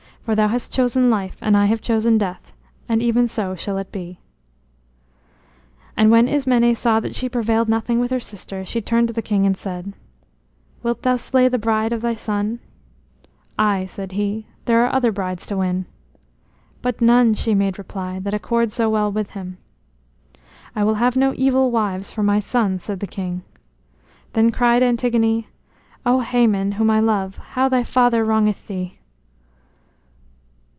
For 0.23 0.35
thou 0.35 0.49
hast 0.49 0.71
chosen 0.71 1.09
life 1.09 1.37
and 1.41 1.57
I 1.57 1.65
have 1.65 1.81
chosen 1.81 2.19
death; 2.19 2.53
and 2.87 3.01
even 3.01 3.27
so 3.27 3.55
shall 3.55 3.79
it 3.79 3.91
be." 3.91 4.19
And 5.97 6.11
when 6.11 6.27
Ismené 6.27 6.77
saw 6.77 6.99
that 6.99 7.15
she 7.15 7.27
prevailed 7.27 7.67
nothing 7.67 7.99
with 7.99 8.11
her 8.11 8.19
sister, 8.19 8.63
she 8.63 8.81
turned 8.81 9.07
to 9.07 9.15
the 9.15 9.23
king 9.23 9.47
and 9.47 9.57
said: 9.57 9.93
"Wilt 10.83 11.01
thou 11.01 11.15
slay 11.15 11.47
the 11.47 11.57
bride 11.57 11.91
of 11.91 12.01
thy 12.01 12.13
son?" 12.13 12.59
"Ay," 13.57 13.87
said 13.87 14.11
he, 14.11 14.45
"there 14.65 14.85
are 14.85 14.93
other 14.93 15.11
brides 15.11 15.47
to 15.47 15.57
win!" 15.57 15.85
"But 16.83 17.01
none," 17.01 17.33
she 17.33 17.55
made 17.55 17.79
reply, 17.79 18.19
"that 18.19 18.33
accord 18.35 18.71
so 18.71 18.91
well 18.91 19.11
with 19.11 19.31
him." 19.31 19.57
"I 20.75 20.83
will 20.83 20.95
have 20.95 21.17
no 21.17 21.33
evil 21.35 21.71
wives 21.71 22.11
for 22.11 22.21
my 22.21 22.39
sons," 22.39 22.83
said 22.83 22.99
the 22.99 23.07
king. 23.07 23.41
Then 24.33 24.51
cried 24.51 24.83
Antigone: 24.83 25.47
"O 26.05 26.23
Hæmon, 26.23 26.75
whom 26.75 26.91
I 26.91 26.99
love, 26.99 27.37
how 27.37 27.67
thy 27.67 27.83
father 27.83 28.23
wrongeth 28.23 28.67
thee!" 28.67 28.99